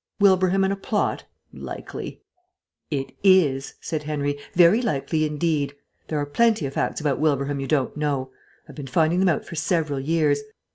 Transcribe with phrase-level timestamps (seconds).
[0.19, 1.25] Wilbraham in a plot!
[1.53, 2.23] Likely."
[2.89, 4.39] "It is," said Henry.
[4.55, 5.75] "Very likely indeed.
[6.07, 8.31] There are plenty of facts about Wilbraham you don't know.
[8.67, 10.39] I've been finding them out for several years.